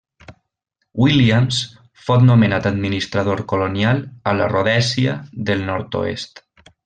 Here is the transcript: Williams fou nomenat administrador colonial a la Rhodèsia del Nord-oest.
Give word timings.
Williams 1.01 1.59
fou 2.05 2.23
nomenat 2.29 2.69
administrador 2.71 3.43
colonial 3.53 4.03
a 4.33 4.35
la 4.39 4.47
Rhodèsia 4.55 5.15
del 5.51 5.63
Nord-oest. 5.71 6.43